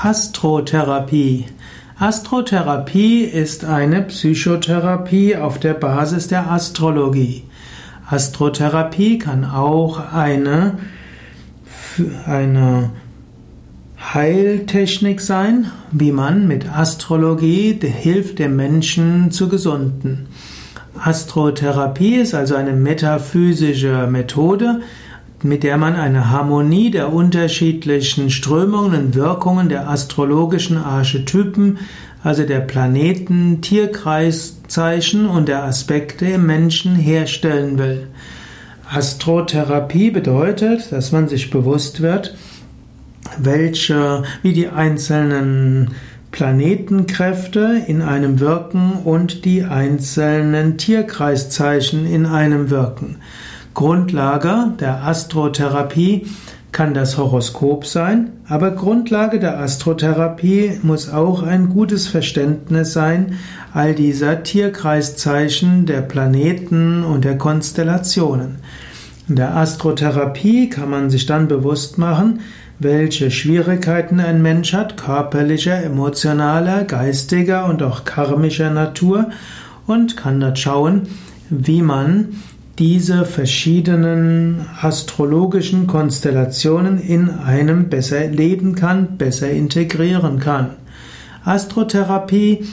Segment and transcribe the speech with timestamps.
[0.00, 1.46] Astrotherapie.
[1.98, 7.42] Astrotherapie ist eine Psychotherapie auf der Basis der Astrologie.
[8.08, 10.78] Astrotherapie kann auch eine,
[12.26, 12.90] eine
[14.14, 20.28] Heiltechnik sein, wie man mit Astrologie hilft dem Menschen zu gesunden.
[20.96, 24.80] Astrotherapie ist also eine metaphysische Methode,
[25.42, 31.78] mit der man eine Harmonie der unterschiedlichen Strömungen und Wirkungen der astrologischen Archetypen,
[32.22, 38.08] also der Planeten, Tierkreiszeichen und der Aspekte im Menschen herstellen will.
[38.90, 42.36] Astrotherapie bedeutet, dass man sich bewusst wird,
[43.38, 45.92] welche, wie die einzelnen
[46.30, 53.16] Planetenkräfte in einem wirken und die einzelnen Tierkreiszeichen in einem wirken.
[53.78, 56.26] Grundlage der Astrotherapie
[56.72, 63.36] kann das Horoskop sein, aber Grundlage der Astrotherapie muss auch ein gutes Verständnis sein
[63.72, 68.56] all dieser Tierkreiszeichen der Planeten und der Konstellationen.
[69.28, 72.40] In der Astrotherapie kann man sich dann bewusst machen,
[72.80, 79.30] welche Schwierigkeiten ein Mensch hat, körperlicher, emotionaler, geistiger und auch karmischer Natur
[79.86, 81.02] und kann dort schauen,
[81.48, 82.30] wie man
[82.78, 90.76] diese verschiedenen astrologischen Konstellationen in einem besser leben kann, besser integrieren kann.
[91.44, 92.66] Astrotherapie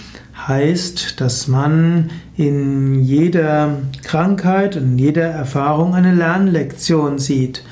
[0.48, 7.64] heißt, dass man in jeder Krankheit und jeder Erfahrung eine Lernlektion sieht.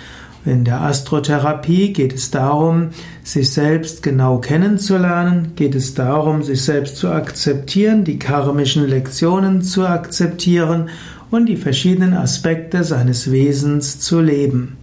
[0.45, 2.89] In der Astrotherapie geht es darum,
[3.23, 9.87] sich selbst genau kennenzulernen, geht es darum, sich selbst zu akzeptieren, die karmischen Lektionen zu
[9.87, 10.89] akzeptieren
[11.33, 14.77] und die verschiedenen Aspekte seines Wesens zu leben.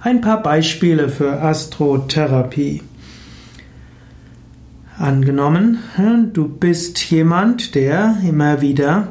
[0.00, 2.82] Ein paar Beispiele für Astrotherapie.
[4.96, 5.78] Angenommen,
[6.32, 9.08] du bist jemand, der immer wieder,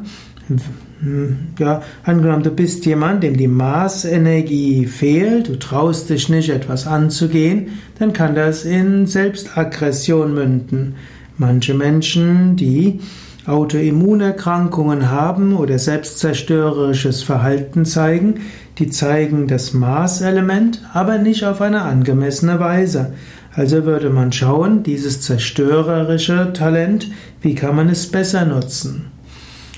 [1.59, 7.71] ja, angenommen, du bist jemand, dem die Maßenergie fehlt, du traust dich nicht, etwas anzugehen,
[7.99, 10.95] dann kann das in Selbstaggression münden.
[11.37, 13.01] Manche Menschen, die
[13.45, 18.35] Autoimmunerkrankungen haben oder selbstzerstörerisches Verhalten zeigen,
[18.79, 23.13] die zeigen das Maßelement, aber nicht auf eine angemessene Weise.
[23.53, 27.11] Also würde man schauen, dieses zerstörerische Talent,
[27.41, 29.05] wie kann man es besser nutzen?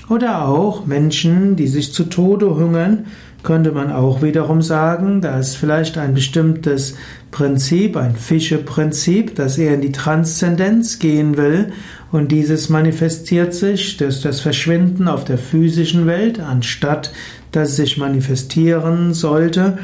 [0.08, 3.06] Oder auch Menschen, die sich zu Tode hungern,
[3.46, 6.96] könnte man auch wiederum sagen, da ist vielleicht ein bestimmtes
[7.30, 11.72] Prinzip, ein Fische-Prinzip, das eher in die Transzendenz gehen will
[12.10, 17.12] und dieses manifestiert sich durch das Verschwinden auf der physischen Welt, anstatt
[17.52, 19.78] dass es sich manifestieren sollte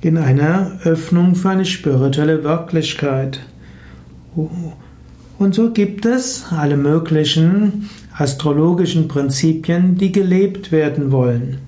[0.00, 3.40] in einer Öffnung für eine spirituelle Wirklichkeit.
[5.38, 11.58] Und so gibt es alle möglichen astrologischen Prinzipien, die gelebt werden wollen.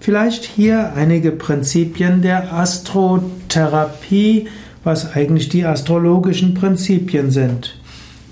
[0.00, 4.46] Vielleicht hier einige Prinzipien der Astrotherapie,
[4.84, 7.78] was eigentlich die astrologischen Prinzipien sind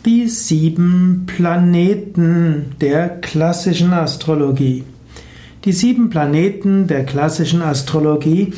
[0.07, 4.85] die sieben Planeten der klassischen Astrologie.
[5.65, 8.53] Die sieben Planeten der klassischen Astrologie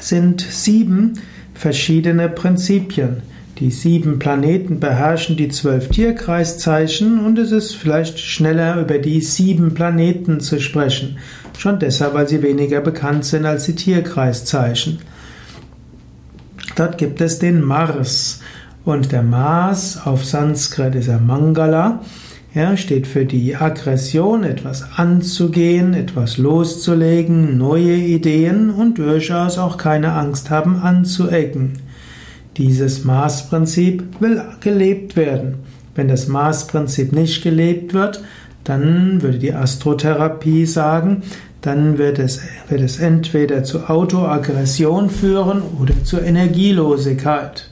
[0.00, 1.20] sind sieben
[1.52, 3.18] verschiedene Prinzipien.
[3.58, 9.74] Die sieben Planeten beherrschen die zwölf Tierkreiszeichen und es ist vielleicht schneller über die sieben
[9.74, 11.18] Planeten zu sprechen.
[11.58, 14.98] Schon deshalb, weil sie weniger bekannt sind als die Tierkreiszeichen.
[16.76, 18.40] Dort gibt es den Mars.
[18.84, 22.00] Und der Mars auf Sanskrit ist er Mangala.
[22.52, 30.12] Er steht für die Aggression, etwas anzugehen, etwas loszulegen, neue Ideen und durchaus auch keine
[30.12, 31.72] Angst haben anzuecken.
[32.56, 35.56] Dieses Maßprinzip will gelebt werden.
[35.96, 38.22] Wenn das Maßprinzip nicht gelebt wird,
[38.64, 41.22] dann würde die Astrotherapie sagen,
[41.60, 47.70] dann wird es, wird es entweder zu Autoaggression führen oder zur Energielosigkeit.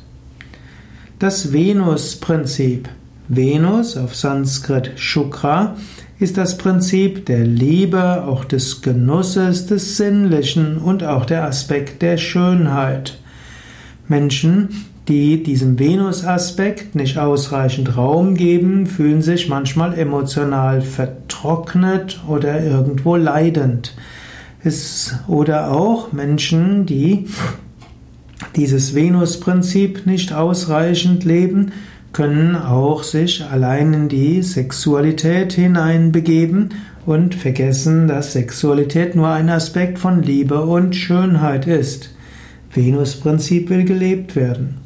[1.19, 2.89] Das Venus-Prinzip.
[3.28, 5.77] Venus auf Sanskrit Shukra
[6.18, 12.16] ist das Prinzip der Liebe, auch des Genusses, des Sinnlichen und auch der Aspekt der
[12.16, 13.18] Schönheit.
[14.09, 23.16] Menschen, die diesem Venus-Aspekt nicht ausreichend Raum geben, fühlen sich manchmal emotional vertrocknet oder irgendwo
[23.16, 23.95] leidend.
[24.63, 27.27] Es, oder auch Menschen, die
[28.54, 31.72] dieses Venus-Prinzip nicht ausreichend leben,
[32.13, 36.71] können auch sich allein in die Sexualität hineinbegeben
[37.07, 42.10] und vergessen, dass Sexualität nur ein Aspekt von Liebe und Schönheit ist.
[42.72, 44.78] Venus-Prinzip will gelebt werden.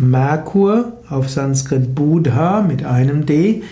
[0.00, 3.62] Merkur, auf Sanskrit Buddha mit einem D,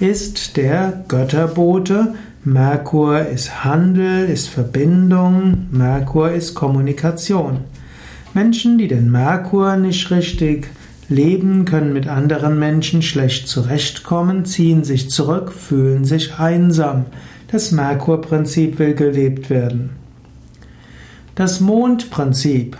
[0.00, 2.14] ist der Götterbote.
[2.42, 7.58] Merkur ist Handel, ist Verbindung, Merkur ist Kommunikation.
[8.34, 10.66] Menschen, die den Merkur nicht richtig
[11.08, 17.04] leben, können mit anderen Menschen schlecht zurechtkommen, ziehen sich zurück, fühlen sich einsam.
[17.52, 19.90] Das Merkurprinzip will gelebt werden.
[21.36, 22.76] Das Mondprinzip.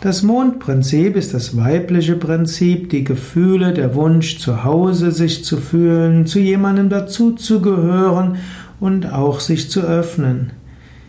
[0.00, 6.24] Das Mondprinzip ist das weibliche Prinzip, die Gefühle, der Wunsch, zu Hause sich zu fühlen,
[6.24, 8.36] zu jemandem dazuzugehören
[8.78, 10.52] und auch sich zu öffnen.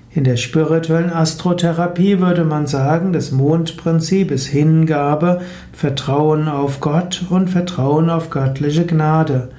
[0.09, 5.41] In der spirituellen Astrotherapie würde man sagen, das Mondprinzip ist Hingabe,
[5.71, 9.49] Vertrauen auf Gott und Vertrauen auf göttliche Gnade.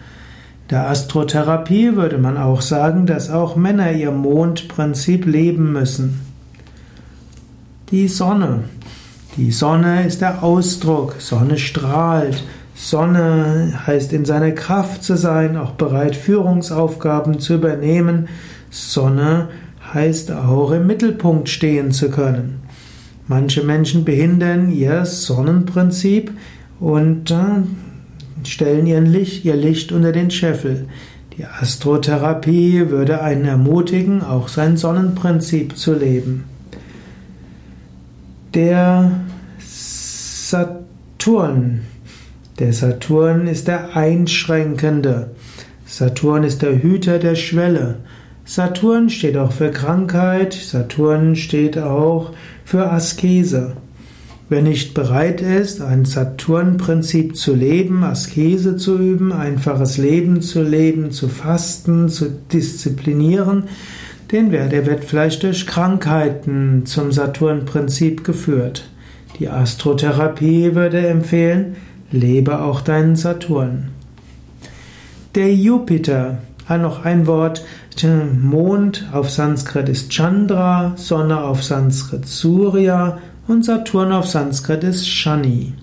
[0.71, 6.21] Der Astrotherapie würde man auch sagen, dass auch Männer ihr Mondprinzip leben müssen.
[7.93, 8.65] Die Sonne.
[9.37, 12.43] Die Sonne ist der Ausdruck, Sonne strahlt.
[12.75, 18.29] Sonne heißt in seiner Kraft zu sein, auch bereit Führungsaufgaben zu übernehmen.
[18.71, 19.49] Sonne
[19.95, 22.63] heißt auch im Mittelpunkt stehen zu können.
[23.29, 26.33] Manche Menschen behindern ihr Sonnenprinzip
[26.81, 27.63] und äh,
[28.45, 30.89] stellen ihr Licht, ihr Licht unter den Scheffel.
[31.37, 36.45] Die Astrotherapie würde einen ermutigen, auch sein Sonnenprinzip zu leben.
[38.55, 39.13] Der
[40.51, 41.83] Saturn.
[42.59, 45.31] Der Saturn ist der Einschränkende.
[45.87, 47.99] Saturn ist der Hüter der Schwelle.
[48.45, 52.33] Saturn steht auch für Krankheit, Saturn steht auch
[52.65, 53.77] für Askese.
[54.49, 61.13] Wer nicht bereit ist, ein Saturn-Prinzip zu leben, Askese zu üben, einfaches Leben zu leben,
[61.13, 63.69] zu fasten, zu disziplinieren,
[64.33, 68.89] den wird, der wird vielleicht durch Krankheiten zum Saturn-Prinzip geführt.
[69.39, 71.77] Die Astrotherapie würde empfehlen,
[72.11, 73.89] lebe auch deinen Saturn.
[75.35, 76.39] Der Jupiter
[76.79, 77.65] noch ein Wort.
[78.41, 85.75] Mond auf Sanskrit ist Chandra, Sonne auf Sanskrit Surya und Saturn auf Sanskrit ist Shani.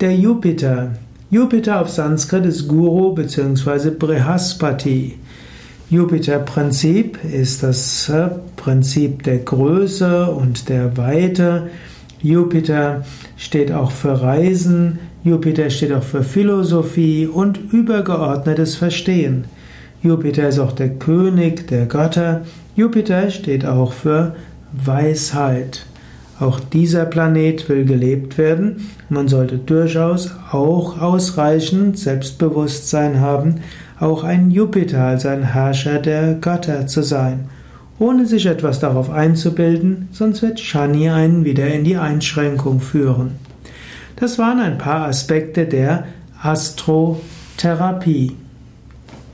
[0.00, 0.92] Der Jupiter.
[1.30, 3.90] Jupiter auf Sanskrit ist Guru bzw.
[3.90, 5.18] Brihaspati.
[5.90, 11.68] Jupiter-Prinzip ist das äh, Prinzip der Größe und der Weite.
[12.20, 13.04] Jupiter
[13.38, 19.44] steht auch für Reisen, Jupiter steht auch für Philosophie und übergeordnetes Verstehen.
[20.02, 22.42] Jupiter ist auch der König der Götter.
[22.76, 24.36] Jupiter steht auch für
[24.72, 25.86] Weisheit.
[26.38, 28.90] Auch dieser Planet will gelebt werden.
[29.08, 33.56] Man sollte durchaus auch ausreichend Selbstbewusstsein haben,
[34.00, 37.48] auch ein Jupiter als ein Herrscher der Götter zu sein,
[37.98, 43.32] ohne sich etwas darauf einzubilden, sonst wird Shani einen wieder in die Einschränkung führen.
[44.16, 46.04] Das waren ein paar Aspekte der
[46.40, 48.36] Astrotherapie.